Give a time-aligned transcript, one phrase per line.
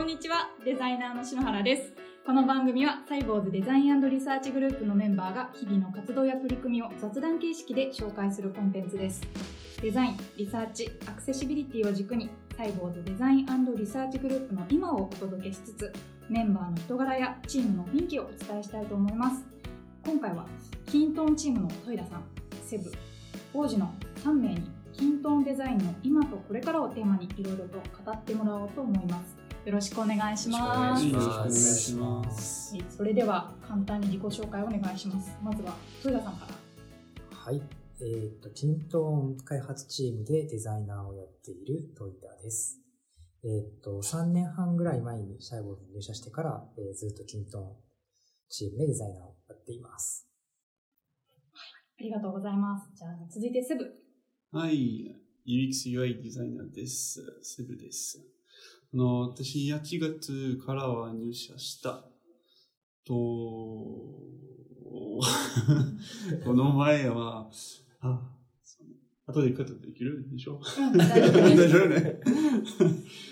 [0.00, 1.92] こんにちは、デザイナーの篠原です。
[2.24, 9.20] この番組はサイボウズデザインリサーチグループのメンバーが日々の活動や取り組みを雑談形式で紹介するコンテンツです。
[9.82, 15.92] デザイン、リサーチ、アクセシビリティを軸にサイボウズデザインリサーチグループの今をお届けしつつ
[16.30, 19.44] メンバーの人柄やチームの雰囲気をお伝えしたいと思います。
[20.06, 20.46] 今回は
[20.86, 22.24] kintone チームのトイラさん、
[22.64, 22.90] セブ、
[23.52, 23.92] 王子の
[24.24, 24.62] 3名に
[24.94, 29.39] kintone デザインの今とこれからをテーマにいろいろと語ってもらおうと思います。
[29.64, 31.06] よろしくお願いします。
[31.06, 32.74] よろしくお願いします。
[32.74, 35.36] はいそれでは簡単に自己紹介をお願いします。
[35.42, 37.36] まずはトイラさんから。
[37.36, 37.62] はい。
[38.02, 42.80] えっ、と、キントーン開発チームでデザイナーをやっているトイタです。
[43.44, 47.76] えっ、と、3年半ぐらい前にシャイボーズに入社してから、えーずっとキントーン
[48.48, 50.26] チームでデザイナーをやっています。
[51.98, 52.88] ありがとうございます。
[52.94, 53.84] じゃあ続いてセブ。
[54.52, 55.14] はい。
[55.46, 57.20] UX UI デザイナーです。
[57.42, 58.39] セブです。
[58.92, 62.04] あの、私、8月からは入社した。
[63.04, 63.14] と、
[66.44, 67.48] この前は、
[68.00, 68.20] あ、
[69.26, 70.60] 後でカットできるでしょ？
[70.92, 72.20] うん、大丈夫 ね。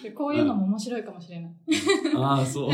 [0.05, 1.53] で こういうのも面白いかもしれない。
[2.17, 2.71] ああ、そう。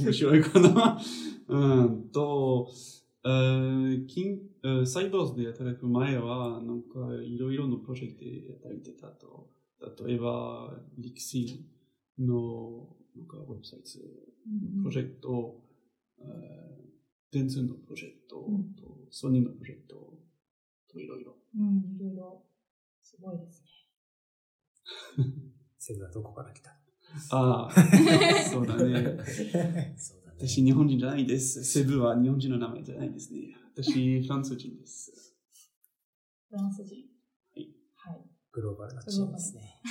[0.00, 1.00] 面白いかな。
[1.48, 2.68] うんと、
[3.24, 8.30] えー金えーサイバーズで働く前は、なんかいろいろのプロジェクトで
[8.62, 9.50] 働いてたと。
[10.06, 11.75] 例えば、リクシー
[12.18, 13.84] のなんかウェブサイト、
[14.82, 15.62] プロジェクト、
[16.20, 16.86] えー
[17.32, 19.94] 電通のプロジェクトうんと、ソニーのプロジェクト
[20.90, 21.34] といろいろ。
[21.58, 22.42] うん、いろいろ。
[23.02, 23.68] すごいですね。
[25.78, 26.70] セブはどこから来た？
[27.30, 27.70] ああ、
[28.50, 29.24] そうだね。
[29.26, 30.36] そうだね。
[30.38, 31.64] 私、日本人じゃないです。
[31.64, 33.54] セブは日本人の名前じゃないですね。
[33.74, 35.34] 私、フランス人です。
[36.48, 37.04] フランス人。
[38.56, 39.82] グローバルなチームですね。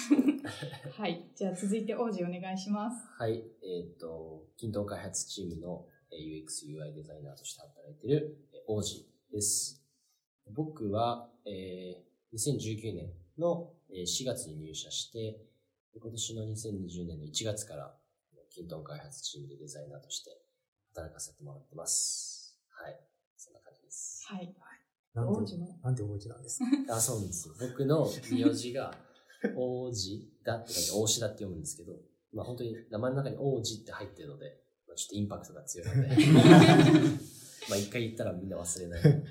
[0.97, 1.29] はい。
[1.35, 2.97] じゃあ続いて王子お願いします。
[3.15, 9.83] はい、えっ、と、均等開発チームのえー UX、UI デザイナーとして働いているえー王子です。
[10.51, 15.37] 僕は、えー2019年のえー4月に入社して、
[15.93, 17.95] で今年の2020年の1月から、
[18.49, 20.31] 均等開発チームでデザイナーとして
[20.95, 22.57] 働かせてもらってます。
[22.71, 22.99] はい。
[23.37, 24.25] そんな感じです。
[24.27, 24.55] はい。
[25.15, 26.95] なんで王子の、なんで王子なんですか？
[26.95, 27.55] あ、そうなんですよ。
[27.59, 28.93] 僕の名字が、
[29.55, 31.93] 王子だって書いて、王子だって読むんですけど、
[32.33, 36.09] まあ本当に名前の中に王子って入ってるので、まあ、ちょっとインパクトが強いので、
[37.69, 39.23] まあ一回言ったらみんな忘れない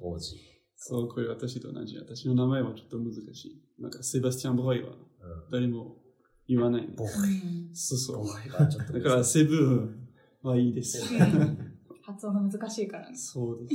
[0.00, 0.36] 王子。
[0.76, 1.96] そう、これ私と同じ。
[1.96, 3.62] 私の名前はちょっと難しい。
[3.80, 4.98] なんか、セバスチャン・ボーイはうん。
[5.50, 5.96] 誰も
[6.46, 6.86] 言わない。
[6.88, 7.26] ボーう
[7.70, 8.16] んそうそう。
[8.18, 9.96] ボーイはちょっとだから、セブ
[10.42, 11.00] はいいです。
[12.04, 13.16] 発音が難しいからね。
[13.16, 13.74] そうです。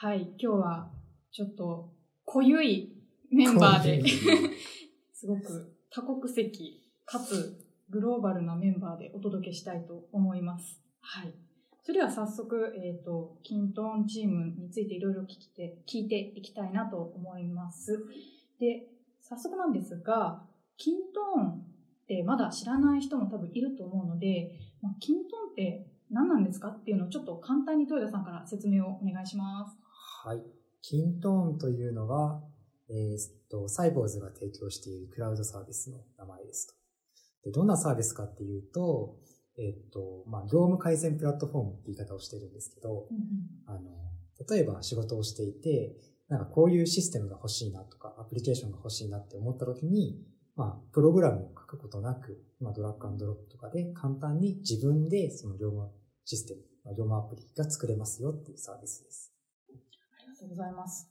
[0.00, 0.30] はい。
[0.38, 0.90] 今日は
[1.32, 1.90] ちょっと
[2.24, 2.92] 濃ゆい
[3.32, 4.08] メンバーで
[5.12, 10.80] すごく多国籍かつグローバルなメンバーでお届けしたいと思います。
[11.00, 11.34] はい。
[11.82, 18.06] それでは早速、えっ、と、キントーンチームについていろいろ聞いて、聞いていきたいなと思います。
[18.60, 18.88] で、
[19.20, 21.60] 早速なんですが、キントーンっ
[22.06, 29.87] てまだ知らない人も多分いると思うので、まあ、キントーンって何なんですかっていうのをちょっと簡単に豊田さんから説明をお願いします。
[30.28, 30.42] はい。
[30.82, 32.42] キントーンというのは、
[32.90, 36.74] えーっと、サイボーズが提供しているクラウドサービスの名前ですと。
[37.44, 39.16] でどんなサービスかっていうと、
[39.56, 43.06] えーっと、まあ、業務改善プラットフォームって言い方をしてるんですけど、
[43.66, 43.80] あの、
[44.50, 45.96] 例えば仕事をしていて、
[46.28, 50.20] なんかこういうシステムが欲しいなとか、アプリケーションが欲しいなって思った時に、
[50.56, 55.88] まあ、プログラムを書くことなく、まあ、ドラッグアンドロップとかで簡単に自分でその業務
[56.26, 59.37] システム、まあ業務アプリが作れますよっていうサービスです。
[60.38, 61.10] とうございます。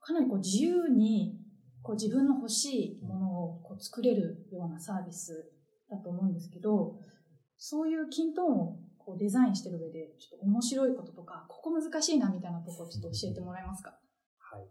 [0.00, 1.38] かなりこう自由に
[1.82, 5.52] こう自分の欲しいものをこう作れるようなサービス
[5.90, 6.96] だと思うんですけど、
[7.58, 13.90] そういうキントーンをこうデザインしてる上で、ちょっと面白いこととか、ここ難しいなみたいなところをちょっと教えてもらえますか？
[14.38, 14.68] はい。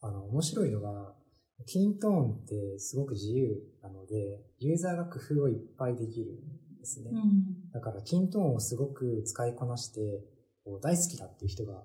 [0.00, 1.14] あの、面白いのが、
[1.66, 7.10] キントーンってすごく自由なので、ユーザーが工夫をいっぱいできるんですね。
[7.10, 7.70] ん。
[7.72, 10.24] だから、キントーンをすごく使いこなして、
[10.68, 11.82] こう大好きだっていう人が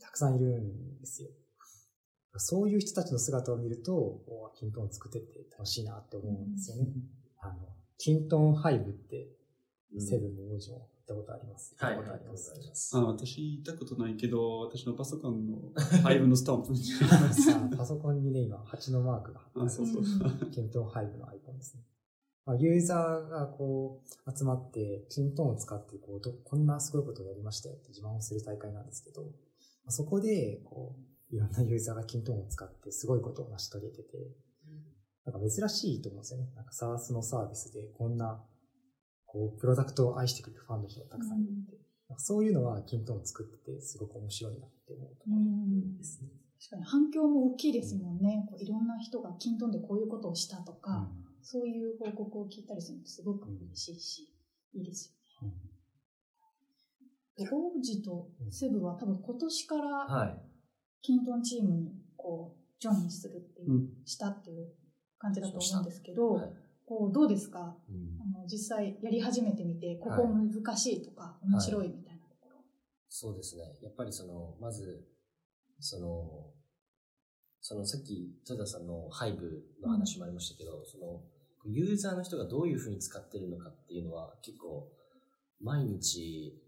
[0.00, 1.28] たくさんいるんですよ。
[2.38, 6.88] そういう人たちの姿を見ると、おキントーン作ってて楽しいなって思うんですよね。
[7.40, 7.54] あの、
[7.98, 9.28] キントーンハイブって、
[9.98, 11.74] セブンの王子も行ったことあります？
[11.78, 12.60] はい、行っありがとうごたことあります？
[12.60, 12.96] ざいます。
[12.98, 16.76] あ私、言ったことないけど、私のパソコンの5のスタンプ。
[16.76, 20.04] さ あパソコンにね、今、8のマークがああ、るそうそう。
[20.50, 21.84] キントーンハイブのアイコンですね。
[22.46, 29.28] まあ、ユーザーがこう集まって、キントーンを使ってこうど、こんなすごいことをやりましたよって自慢をする大会なんですけど、ま
[29.88, 34.02] あ、そこで、こう、いろんなユーザーがキントーンを使ってすごいことを成し遂げてて、
[35.24, 36.48] なんか珍しいと思うんですよね。
[36.54, 38.40] なんか SARS のサービスでこんな、
[39.24, 41.50] こう、プロダクトを愛してくれるファンの人がたくさんいて、
[42.08, 46.30] なんかそういうのはキントーン作っててすごく面白いなって思うとこうんろですね。
[46.60, 48.46] 確かに反響も大きいですもんね。
[48.48, 51.10] こういろんな人がキントンでこういうことをしたとか、
[51.48, 54.34] そういう報告を聞いたりするのってすごく嬉しいし、
[54.74, 55.54] いいですよね。
[57.36, 60.42] で王子とセブは多分今年からはい。
[61.02, 64.72] キントンチームにこうジョインするっていう、うんしたっていう
[65.18, 66.50] 感じだと思うんですけど、はい
[66.88, 67.76] こうどうですか？
[67.88, 72.56] うんあの実際やり始めてみて、こはいこ難しいとか、面白いみたいなところ。
[73.08, 73.62] そうですね。
[73.82, 75.04] やっぱりその、まず、
[75.80, 76.52] その、
[77.60, 81.24] そのさっき、ト田さんのハイブの話もありましたけど、その、
[81.68, 84.88] ユーザーの人がどういうふうに使ってるのかっていうのは結構、
[85.60, 86.60] 毎日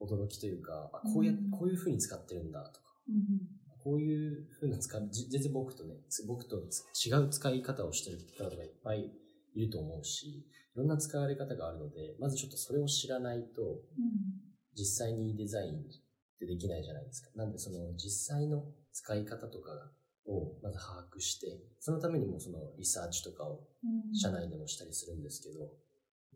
[0.00, 1.50] 驚きというか、あこうや、うん。
[1.50, 9.10] こういうふうに使ってるんだとか、うんこういうふうな使い、じ全然僕とね、つ僕とつ違う使い方をしてる方がいっぱい
[9.56, 10.44] いると思うし、い
[10.76, 13.80] ろんな使われ方があるので、まずちょっとそれを知らないと、うん。
[14.76, 15.82] 実際にデザインっ
[16.38, 17.30] てできないじゃないですか。
[17.34, 19.90] なんでその実際の使い方とか
[20.26, 25.70] をまず把握して、そのためにもそのリサーチとかをうん社内でもしたりするんですけど、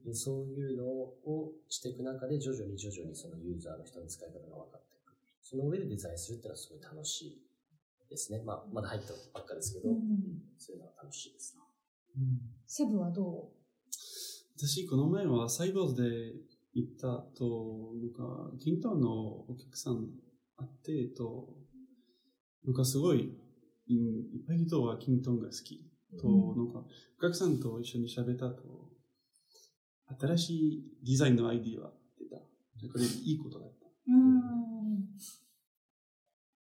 [0.04, 5.14] でそういうのをしていく中で徐々に徐々にそのユーザーの人の使い方が分かっていく。
[5.42, 8.42] その上でデザインするっていうのはすごい楽しいですね。
[8.44, 9.98] まあ、まだ入ったばっかですけど、うん
[10.58, 11.56] そういうのは楽しいです。
[12.66, 13.50] セブはど
[14.58, 16.08] 私、この前はサイボーズで
[16.72, 20.08] 行ったと、なんか、キントンのお客さん
[20.56, 21.54] あって、と、
[22.64, 23.36] なんかすごい、
[23.88, 25.90] いいっぱい人はキントンが好き。
[26.20, 26.84] と、うなんか、
[27.18, 28.62] お客さんと一緒に喋ったと、
[30.20, 32.36] 新しいデザインのアイディアが出た。
[32.36, 33.86] これいいことだった。
[33.86, 34.66] ううん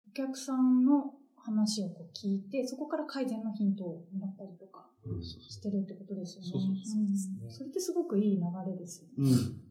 [0.08, 6.50] お客さんの話をこう聞いて、そこから改善のヒントをもらったりとかうんしてるってことですよね。
[6.52, 9.14] そうそうそうそれってすごくいい流れですよね。
[9.18, 9.62] うん。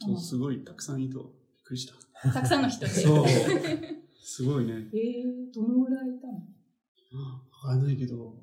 [0.00, 1.28] そう、すごい、たくさん人、びっ
[1.64, 2.32] くりした。
[2.32, 2.88] たくさんの人で。
[2.88, 3.24] そう。
[4.28, 4.72] すごいね。
[4.92, 6.34] えー、どのぐらいいたの？
[6.34, 8.34] わかんないけど、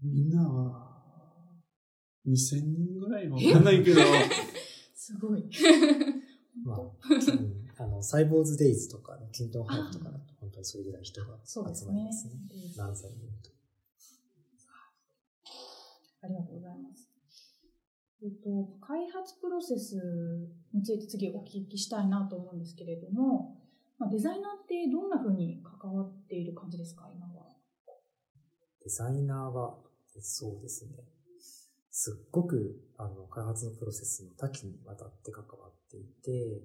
[0.00, 1.02] みんなは、
[2.24, 4.00] 2000人ぐらいわかんないけど、
[4.94, 5.50] すごい。
[6.62, 12.32] まあ、うんあの、サイボーズデイズとか、ね、キントンハイブとかだと、本当にそれぐらい人がそうですね集まりますね。。
[12.76, 13.50] 何千人と。
[16.22, 17.10] ありがとうございます。
[18.22, 19.96] えっと、開発プロセス
[20.72, 23.65] について次お聞きしたいなと思うんですけれども、
[23.98, 27.46] まあ、デザイナーってどんな風に関わっている感じですか、今は。
[28.84, 29.78] デザイナーは、
[30.20, 30.92] そうですね。
[31.90, 36.60] すっごく、あの、開発のプロセスの多岐にわたって関わっていて、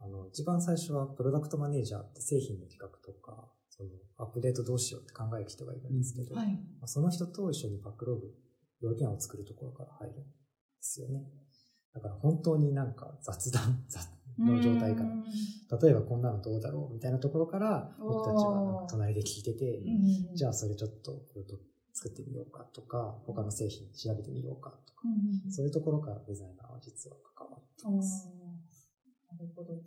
[0.00, 6.46] あの、一番最初はプロダクトマネージャーって製品の企画とか、その、アップデートどうしようって考える人がいるんですけど、はい。
[6.80, 8.32] まあその人と一緒にバックログ、
[8.80, 10.24] 要件を作るところから入るんで
[10.80, 11.22] すよね。
[11.94, 15.08] だから本当になんか雑談、 雑の状態から。
[15.08, 15.22] うん
[15.82, 21.22] 例えばこんなのどうだろうみたいなところから、僕たちは隣で聞いてて、うんじゃあそれちょっと
[21.94, 25.00] 作ってみようかとか、他の製品調べてみようかとか、
[25.46, 28.28] うんそういうところからデザイナーは実は関わっています。
[29.32, 29.80] なるほど。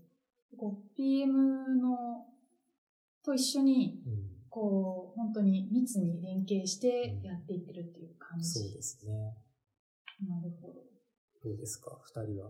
[0.57, 2.25] こう PM の
[3.23, 4.13] と一緒に、うん、
[4.49, 8.49] こう、本当に密に連携してやっていってるっていう感じ。
[8.59, 9.37] そうですね。
[10.27, 10.73] なるほど。
[11.43, 11.95] どうですか？
[12.01, 12.49] 二人は？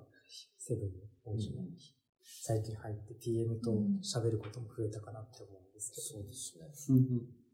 [0.58, 1.78] セブンの王子に
[2.42, 3.72] 最近入って PM と
[4.04, 6.20] 喋ることも増えたかなって思うんですけど。
[6.20, 6.68] そうですね。
[6.90, 7.46] うんうん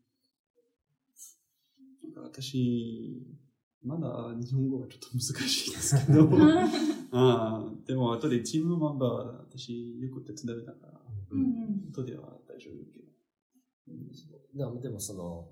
[2.04, 3.24] なんか私、
[3.84, 6.28] まだ日本語はちょっと難しいですけど、
[7.14, 11.02] ああでも後でチームメンバーは私よく手伝うだから、
[11.32, 13.06] うんうん後では大丈夫けど。
[13.88, 14.12] うん
[14.58, 15.50] でもでもその、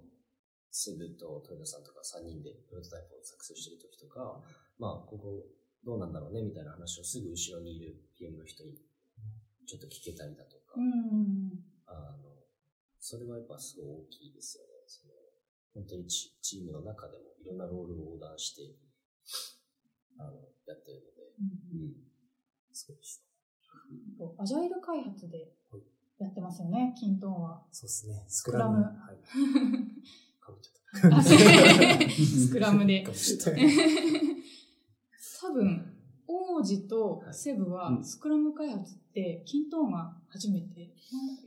[0.72, 4.44] セブとトヨタさんとか3人でプロトタイプを作成してる時とか、
[4.78, 5.44] まあ、ここ
[5.86, 8.75] どうなんだろうねみたいな話をすぐ後ろにいる PM の人に
[9.65, 12.29] ちょっと聞けたりだとか、うんあの、
[13.00, 14.69] それはやっぱすごい大きいですよね。
[14.88, 15.13] その
[15.74, 18.75] 本当にチチームの中でもいろんなロールを横断して、
[20.17, 20.33] あの、
[20.65, 21.93] やってるので、うんうん。
[22.74, 23.24] そうです
[24.17, 25.53] とアジャイル開発で
[26.19, 27.62] やってますよね、キントンは。
[27.71, 28.25] そうですね。
[28.27, 29.17] スクラムはい。
[30.39, 31.17] かぶっちゃった。
[31.17, 33.12] あ スクラムでか。
[33.12, 33.62] ぶっちゃった。
[35.41, 35.96] 多分、
[36.27, 40.93] 王子とセブはうんスクラム開発って、キントンが初めて。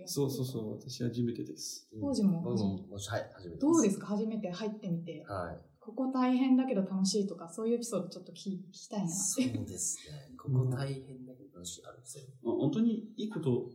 [0.06, 1.88] そうそうそう、私初めてです。
[1.92, 4.06] うん当時も僕も、もしはい、初めてどうですか？
[4.06, 5.24] 初めて入ってみて。
[5.28, 5.60] はい。
[5.78, 9.14] ここ大変だけど楽しいとか、そういうエピソードちょっと聞聞きたいなって。
[9.14, 10.36] そうですね。
[10.36, 12.24] ここ大変だけど楽しいあるんですよ。
[12.44, 13.68] あ本当にいいこと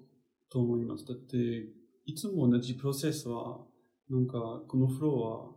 [0.49, 1.05] と思います。
[1.05, 1.35] だって、
[2.05, 3.65] いつも同じプロセスは、
[4.09, 5.55] なんか、このフローは、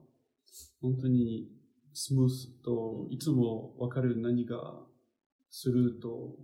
[0.80, 1.48] 本当に
[1.92, 4.80] スムースと、いつもわかる何が
[5.50, 6.36] すると、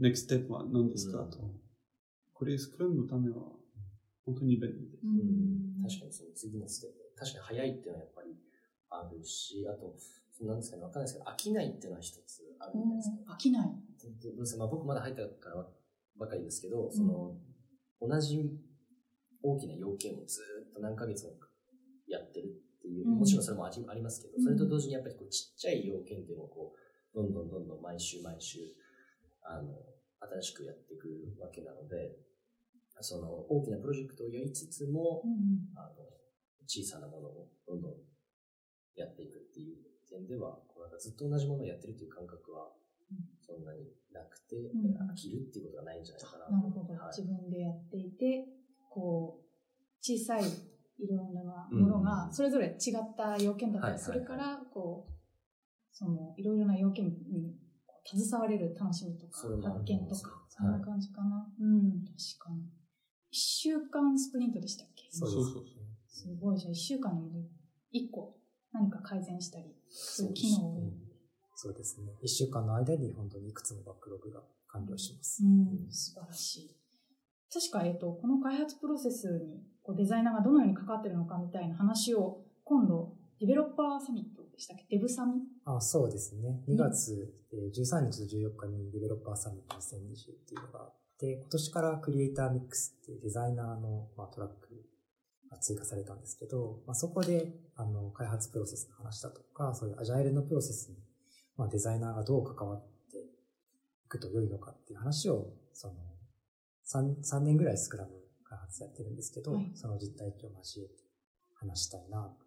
[0.00, 1.38] next step は何ですかと。
[2.32, 3.52] これ、スクラムのためは、
[4.24, 5.00] 本当に便利です。
[5.04, 6.96] うん確かにその次のステップ。
[7.16, 8.36] 確かに早いっていうのはやっぱり
[8.90, 9.94] あるし、あと、
[10.46, 13.34] なんですかね、わかんないですけど、飽きないっていうのは一つあるんですか？
[13.34, 13.68] 飽きない。
[13.68, 15.66] どどうですかまあ僕まだ入ったから
[16.18, 17.36] ばかりですけど、その、
[18.00, 18.50] 同じ
[19.42, 20.40] 大きな要件をず
[20.70, 21.32] っと何ヶ月も
[22.08, 23.18] やってるっていう、うん。
[23.18, 24.44] もちろんそれもありありますけど、うん。
[24.44, 28.60] それと同時にやっぱりこうちっちゃい要件っていうのをこう、どんどんどんどん毎週毎週、
[29.42, 29.72] あの、
[30.20, 31.08] 新しくやっていく
[31.40, 32.12] わけなので、
[33.00, 36.04] その大きなプロジェクトをやりつつも、うんあの、
[36.66, 37.92] 小さなものをどんどん
[38.94, 39.76] やっていくっていう
[40.08, 42.70] 点では、こうなんかずっと同じものをやってるという感覚は
[43.10, 44.96] うん、そんなになくて、ん。
[44.96, 46.52] 飽きるっていうことがないんじゃないかなと。
[46.52, 47.16] なるほど、はい。
[47.16, 48.46] 自分でやっていて、
[48.88, 49.44] こう、
[50.00, 50.42] 小さい
[50.98, 55.12] いろんなものが、それぞれ違った要件だったりするから、こう、
[55.92, 57.56] その、いろいろな要件に
[58.04, 59.38] 携われる楽しみとか
[59.72, 61.50] 発見とか、そんな感じかな。
[61.60, 62.68] うん、確かに。
[63.30, 65.08] 一週間スプリントでしたっけ？
[65.10, 65.64] そうそうそう
[66.06, 67.42] すごい、じゃあ一週間にも
[67.90, 68.36] 一個
[68.72, 70.92] 何か改善したり、そういう機能を。
[71.56, 72.12] そうですね。
[72.22, 75.42] 一週間の間に本当にいくつもバックログが完了します。
[75.44, 76.76] うん、素晴らしい。
[77.54, 84.96] 確か、えっと、この開発プロセスにこうデザイナーがどのように関わってるのかみたいな話を今度、ディベロッパーサミットでしたっけ？
[84.96, 85.34] デブサミ？
[85.64, 86.62] あそうですね。
[86.68, 94.84] 2月えー13日と14日にディベロッパーサミット2020っていうのがあって、今年からクリエイターミックスっていうデザイナーの、まあ、トラック
[95.50, 100.96] が追加されたんですけど、まあ、そこであの開発プロセスの話だとか、そういうアジャイルのプロセスに、
[101.56, 105.94] まあ、デザイナーがどう関わっていくと良いのかっていう話を、その
[106.86, 108.10] 3, 3年ぐらいスクラム
[108.44, 110.94] 開発やってるんですけど、はいその実体験を交えて
[111.54, 112.46] 話したいなと、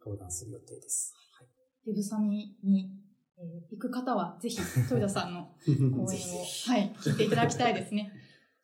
[0.00, 1.14] 登壇する予定です。
[1.38, 1.48] はい
[1.86, 2.92] デブサミに、
[3.38, 6.16] えー行く方はぜひ、豊田さんの 講演を、ぜ
[6.66, 8.12] はい、聞いていただきたいですね。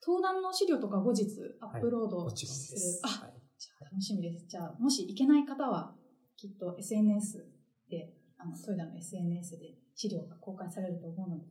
[0.01, 1.27] 登壇の資料とか後日
[1.61, 2.79] アップロードもちろんする。
[2.79, 3.01] です。
[3.05, 4.47] あ、はいじゃあ楽しみです。
[4.47, 5.97] じゃあ、もし行けない方は、
[6.37, 7.45] きっと SNS
[7.91, 11.47] で、あの、トイダの SNS で資料が公開されると思うので、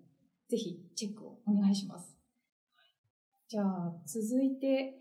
[0.47, 2.16] ぜひチェックをお願いします。
[3.48, 5.00] じゃあ、続いて、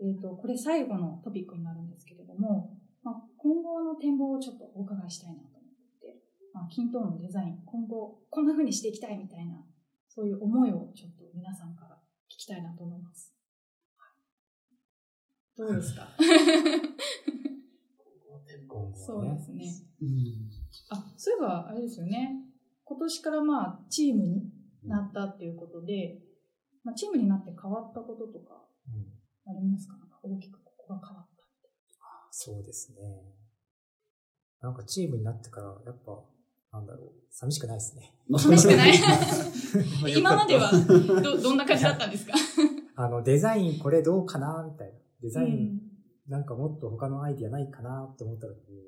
[0.00, 5.60] えっ、と、これ最後のトピックになるんですけれども、まあ、今後の展望をちょっとお伺いしたいなと思っ
[6.00, 6.20] て
[6.54, 9.56] まあ、キントーンのデザイン、今後こんな風にしていきたいみたいな、
[10.08, 11.96] そういう思いをちょっと皆さんから
[12.30, 13.34] 聞きたいなと思います。
[15.56, 16.08] どうですか？
[18.68, 19.64] 今後そうですね。
[20.00, 20.08] うん
[20.90, 22.36] あ、そういえば、あれですよね。
[22.84, 24.50] 今年からまあ、チームに
[24.84, 26.18] なったっていうことで、
[26.84, 29.06] まあ、チームになって変わったこととか、うん。
[29.50, 29.96] ありますか？
[29.96, 31.44] なんか大きくここが変わった。
[32.30, 32.98] そうですね。
[34.60, 36.20] なんかチームになってから、やっぱ、
[36.72, 38.14] なんだろう、寂しくないですね。
[38.38, 38.92] 寂しくない。
[40.18, 40.70] 今までは
[41.22, 42.34] ど、どんな感じだったんですか？
[42.96, 44.98] あの、デザインこれどうかなみたいな。
[45.20, 45.80] デザイン、うん。
[46.28, 48.78] なんかもっと他のアイディアないかなって思った時に、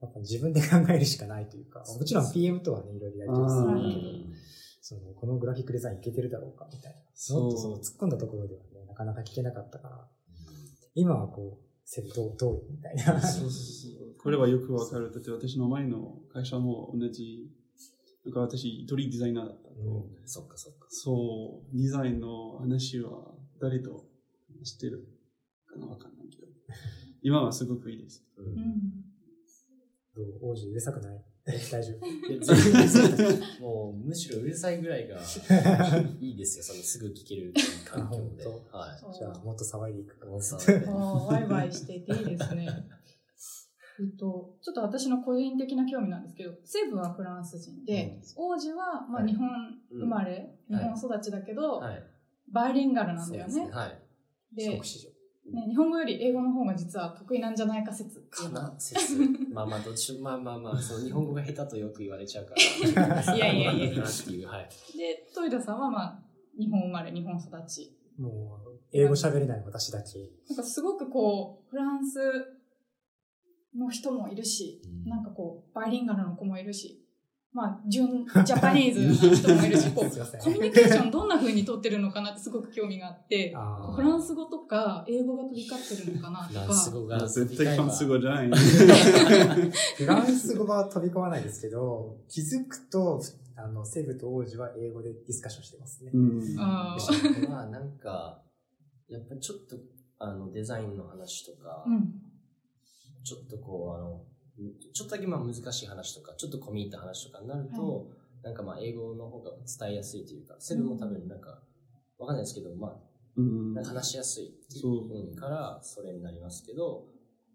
[0.00, 4.34] やっぱ自分で考えるしかないというか、もちろん PM とはね、いろいろやり取りするんだけど、
[4.88, 6.98] その、このグラフィックデザインいけてるだろうかみたいな。
[7.14, 10.08] そうもっとその突っ込んだところではね、なかなか聞けなかったから、
[10.94, 13.20] 今はこう、セルどう、どうみたいな。
[13.20, 14.14] そうそうそう。
[14.18, 15.12] これはよくわかる。
[15.12, 17.50] だって私の前の会社も同じ、
[18.24, 19.74] なんか私一人デザイナーだったと。
[19.74, 20.86] うんそっかそっか。
[20.90, 24.06] そう、デザインの話は誰と
[24.64, 25.06] 知ってる
[25.66, 26.48] かなわかんないけど。
[27.22, 28.24] 今はすごくいいです。
[28.36, 28.54] ううんん。
[30.14, 31.24] どう王子うるさくない？
[31.72, 32.06] 大丈夫。
[32.06, 35.18] いや全然そうもうむしろうるさいぐらいが
[36.20, 38.44] いいですよ、そのすぐ聞ける環境で。
[38.72, 39.14] あはい。
[39.14, 40.26] じゃあ、もっと騒いでいくか。
[40.26, 42.66] モンスターでああワイワイしていていいですね。
[44.00, 49.48] えっと、ちょっと私の個人的な興味なんですけど、西部はフランス人で、王子はまあはい日本
[49.90, 52.02] 生まれ、うん日本育ちだけど、はい。
[52.50, 53.46] バイリンガルなんだよね。
[53.46, 53.70] ですね。
[53.70, 54.02] はい。
[54.54, 55.17] で帰国子女。
[55.52, 59.16] ね、日本語より英語の方が実は得意なんじゃないか説かな説。
[59.52, 62.54] まあまあ、どっちも、まあまあまあ、その日本語が下手とよく言われちゃうか
[62.94, 63.22] ら。
[63.34, 64.68] いやいやいやいやなっていう、はい。
[64.96, 66.22] で、トイダさんはまあ、
[66.58, 67.96] 日本生まれ、日本育ち。
[68.18, 70.18] もう、英語喋れない私だけ。
[70.48, 72.18] なんかすごくこう、フランス
[73.74, 76.97] の人もいるし、うんなんかこう、バイリンガルの子もいるし、
[77.52, 83.56] まあ、純ジャパニーズの人もいるし、 こう、コミュニケーションどんな風に取ってるのかなってすごく興味があって、
[83.96, 88.50] フランス語とか英語が飛び交ってるのかなとフランスか、語が絶対フランス語じゃない。
[89.96, 93.22] フランス語は飛び込まないですけど、気づくと、
[93.56, 96.10] あの、セブと王子は英語でディスカッションしてますね。
[96.14, 96.56] うん。
[96.58, 97.48] あー。
[97.48, 98.42] まあ、なんか、
[99.08, 99.76] やっぱりちょっと、
[100.18, 102.12] あの、デザインの話とか、うん、
[103.24, 104.22] ちょっとこう、あの、
[104.92, 108.08] ちょっとだけまあ難しい話とか、ちょっと込み入った話とかになると、
[108.42, 111.60] なんかまあ英語の方が伝えやすいというか、セブンも多分なんか、
[112.18, 112.96] わかんないですけど、まあ、
[113.36, 117.06] うん話しやすいっていそうう、うん、からそれになりますけど、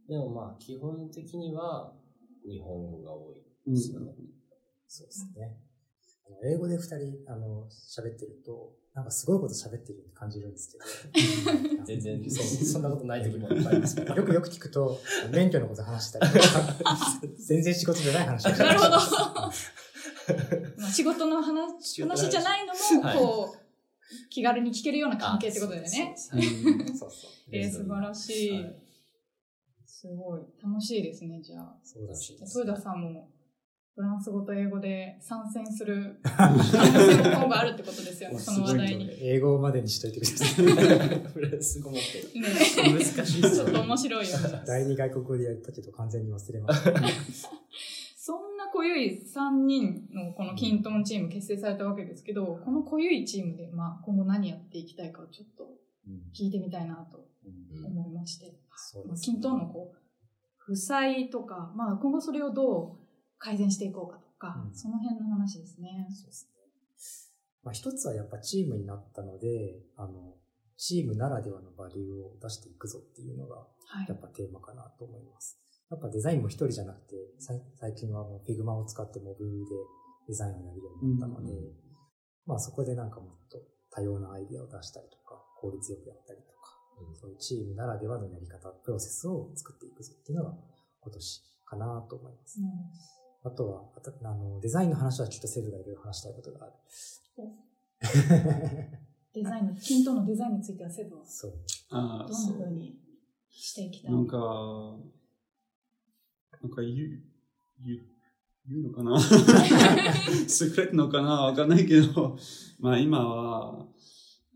[0.07, 1.93] でもまあ基本的には
[2.47, 3.33] 日本語が多
[3.67, 4.13] いですよね。
[4.87, 5.57] そうですね。
[6.45, 11.85] 英語で二人、あの、喋ってると、なんかすごいこと喋ってるように感じるんですけど。
[11.85, 14.15] 全然そ、そんなことない時もいっぱいありますから。
[14.15, 14.99] よくよく聞くと、
[15.31, 16.77] 免許のこと話したりとか、
[17.37, 18.97] 全然仕事じゃない話をしてなるほどうん
[20.77, 26.15] まあ仕事の話話話じゃないのも、はいこう、気軽に聞けるような関係ってことだよね。
[26.17, 26.39] そう
[26.97, 27.09] そう。
[27.51, 28.65] えー、素晴らしい
[30.03, 30.41] すごい。
[30.61, 31.77] 楽しいですね、じゃあ。
[31.81, 32.33] そうだし。
[32.33, 33.29] 豊田さんも、
[33.95, 39.07] フランス語と英語で参戦する可能性も今後あるってことですよね、その話題に。
[39.07, 40.47] ね英語までにしといてください。
[40.55, 42.93] フランス語持ってる。
[42.93, 43.81] 難しいちょっと。
[43.81, 44.37] 面白いよ。
[44.65, 46.91] 第二外国語でやったけど完全に忘れました。
[48.17, 55.67] そんな濃ゆい3人のこのキントンチーム結成されたわけですけど、この濃ゆいチームで、まあ、今後何やっていきたいかをちょっと
[56.35, 58.55] 聞いてみたいなとうん思いまして。
[58.75, 59.97] そうですねまあキントンのこう、
[60.57, 63.02] 負債とか、まあ今後それをどう
[63.43, 66.07] 改善していこうかとか、うんその辺の話ですね。
[66.09, 66.53] そうですね。
[67.63, 70.35] まあ、一つはやっぱチームになったので、あの、
[70.77, 73.67] チームならではのバリューを出していくぞっていうのが、は
[74.03, 74.15] いや。
[74.15, 75.59] っぱテーマかなと思います。
[75.91, 79.49] やっぱデザインも一人じゃなくて、さ最近はもう Figma を使ってモブで
[80.27, 81.73] デザインをやるようになったので、うん
[82.45, 83.59] まあそこでなんかもっと
[83.91, 86.75] 多様なアイデアを出したりとか、効率よくやったりとか、
[87.07, 90.55] うんそういうチームならではのやり方、プロセスを作っていくぞっていうのが
[90.99, 92.59] 今年かなと思います。
[92.59, 96.73] うんあとは、あとあの、デザインの話はちょっとセブがいろいろ話したいことがある。
[99.33, 101.53] デザインの、キントンのデザインについてはセブンはそう。
[101.89, 102.57] ああ、どんなそう。
[102.59, 102.97] 風に
[103.49, 104.37] していきたいなんか、
[106.61, 106.93] なんか言う、
[107.85, 107.99] 言う、
[108.69, 109.19] 言うのかな？
[109.19, 111.41] セクレットのかな？
[111.43, 112.37] わかんないけど、
[112.79, 113.85] まあ今は、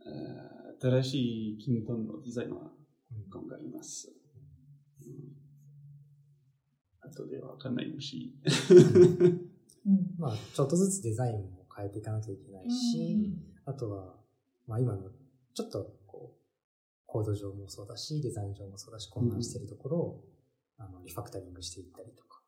[0.06, 0.47] えー
[0.80, 2.58] 新しいキントンのデザインは
[3.34, 4.12] 考えます。
[7.08, 8.34] うん後でわかんないし。
[9.86, 13.34] うんまあ、ちょっとずつデザインも変えていかなきゃいけないし、
[13.65, 14.15] あとは、
[14.67, 15.10] まあ今の、
[15.54, 16.39] ちょっとこう、
[17.06, 20.24] コード上もそうだし、デザイン上もそうだし、混乱してるところを、
[20.78, 22.41] あの、リファクタリングしていったりとか、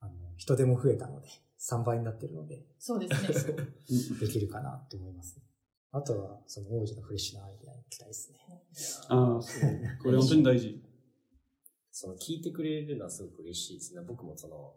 [0.00, 3.56] あの、人手も増えたので、3倍になってるので、そうですね。
[4.18, 5.42] できるかなって思いますね。
[5.92, 8.38] あとは、その王子のフレッシュなアイデアに期待ですね。
[9.08, 9.70] ああ、そう。
[10.02, 10.89] これ本当に大事。
[12.00, 14.00] その聞いてくれるのはすごく嬉しいですね。
[14.00, 14.72] 僕もその、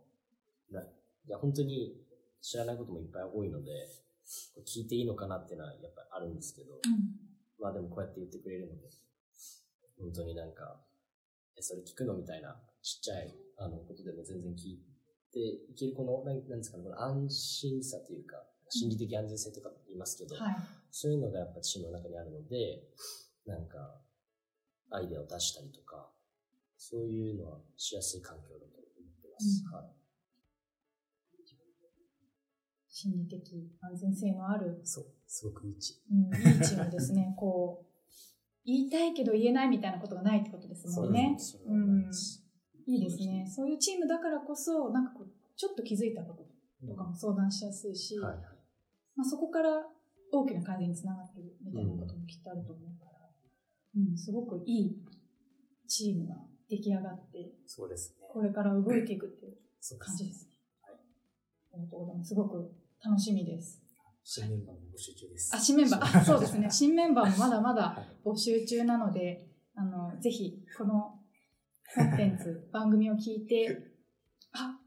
[0.70, 0.86] ない
[1.30, 1.96] や、本当に
[2.42, 3.88] 知らないこともいっぱい多いので、
[4.68, 6.74] 聞いていいのかなっていうのはやっぱりあるんですけど、
[7.62, 8.90] まあでもこうやって言ってくれるので、
[9.98, 10.82] 本当になんか、
[11.58, 14.84] え、それ聞くのみたいなちっちゃいあのことでも全然聞い
[15.32, 18.36] ていけるこの、なんなんですかね、この安心さというか、
[18.68, 20.56] 心理的安全性とか言いますけど、はい。
[20.92, 22.84] そういうのがやっぱチームの中にあるので、
[23.48, 23.96] なんか、
[24.92, 26.12] アイデアを出したりとか、
[26.84, 29.64] そういうのはしやすい環境だと思ってます。
[29.66, 29.86] うんはい
[32.96, 33.42] 心理的
[33.82, 37.34] 安全性のある、そう、すごくいいチうん、いいチームですね。
[37.36, 37.86] こう、
[38.66, 41.36] 言いたいけど言えないみたいなことがないってことですもんね。
[41.40, 42.06] それは思い
[42.86, 43.46] いいですね。
[43.50, 46.46] そういうチームだからこそ、なんかこう、ちょっと気づいたこと
[46.88, 48.38] とかも相談しやすいし、はい。
[49.16, 49.84] まあ、そこから
[50.32, 53.30] 大きな改善につながっているみたいなこともきっとあると思うから、
[53.98, 55.04] うん、すごくいい
[55.88, 56.36] チームが
[56.70, 58.28] 出来上がって、そうですね。
[58.32, 60.52] これから動いていくっていう感じですね。
[60.82, 60.96] はい
[61.74, 62.30] ありがとうございます。
[62.30, 62.72] すごく
[63.04, 63.82] 楽しみです。
[64.24, 65.56] 新メンバーも募集中です。
[65.56, 66.68] あ、新メンバー、あ、そうですね。
[66.70, 71.20] 新メンバーもまだまだはい募集中なので、あの、ぜひ、この
[71.94, 73.92] コンテンツ、番組を聞いて、
[74.54, 74.78] あ、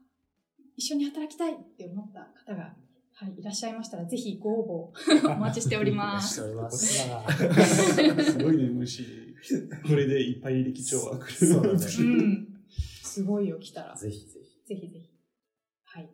[0.75, 2.73] 一緒に働きたいって思った方が、
[3.13, 4.91] はい、いらっしゃいましたら、ぜひご応
[5.23, 6.35] 募お待ちしております。
[6.35, 7.09] しておりま僕す。
[7.09, 7.23] は
[8.23, 9.26] すごいね、虫。
[9.87, 11.53] これでいっぱい歴長が来る。
[11.53, 12.47] そうだね うん。
[13.03, 13.95] すごいよ、来たら。
[13.95, 14.67] ぜひぜひ。
[14.67, 15.09] ぜひぜひ。
[15.85, 16.09] はい。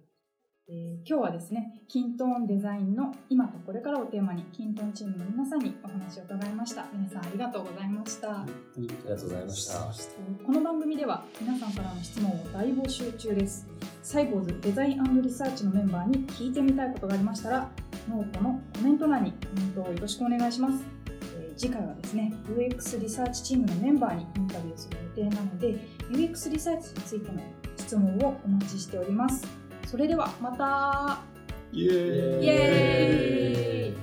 [0.69, 6.87] えー今日はですね、キントーンデザインの今とこれからをテーマに、キントーンチームの皆さんにお話を伺いました。
[6.93, 8.41] 皆さんありがとうございました。
[8.41, 8.45] あ
[8.77, 10.45] りがありがとうございました。
[10.45, 13.67] この番組では皆さんからの質問を大募集中です。
[14.01, 17.71] サイボウズデザインリサーチのメンバーに聞いてみたいことがありましたら、
[18.09, 20.92] ノートのコメント欄にコメントをよろしくお願いします。
[21.53, 25.75] えー次回はですね、UX リサーチチームのメンバーにインタビューする予定なので、
[26.09, 27.39] UX リサーチについての
[27.77, 29.45] 質問をお待ちしております。
[29.85, 31.19] それではまた。
[31.71, 33.93] イエーイ